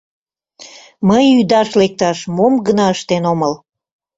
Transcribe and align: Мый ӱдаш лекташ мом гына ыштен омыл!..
Мый 1.07 1.25
ӱдаш 1.41 1.69
лекташ 1.79 2.17
мом 2.35 2.53
гына 2.67 2.85
ыштен 2.95 3.23
омыл!.. 3.31 3.53